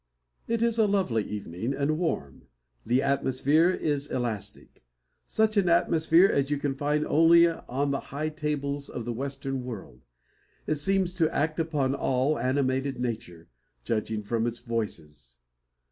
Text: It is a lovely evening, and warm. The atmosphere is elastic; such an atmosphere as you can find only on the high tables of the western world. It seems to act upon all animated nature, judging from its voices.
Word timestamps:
It 0.47 0.63
is 0.63 0.79
a 0.79 0.87
lovely 0.87 1.23
evening, 1.29 1.75
and 1.75 1.99
warm. 1.99 2.47
The 2.87 3.03
atmosphere 3.03 3.69
is 3.69 4.09
elastic; 4.09 4.81
such 5.27 5.57
an 5.57 5.69
atmosphere 5.69 6.25
as 6.27 6.49
you 6.49 6.57
can 6.57 6.73
find 6.73 7.05
only 7.05 7.47
on 7.47 7.91
the 7.91 7.99
high 7.99 8.29
tables 8.29 8.89
of 8.89 9.05
the 9.05 9.13
western 9.13 9.63
world. 9.63 10.01
It 10.65 10.79
seems 10.81 11.13
to 11.13 11.31
act 11.31 11.59
upon 11.59 11.93
all 11.93 12.39
animated 12.39 12.99
nature, 12.99 13.47
judging 13.83 14.23
from 14.23 14.47
its 14.47 14.57
voices. 14.57 15.37